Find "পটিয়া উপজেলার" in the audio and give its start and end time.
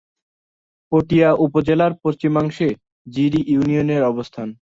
0.91-1.93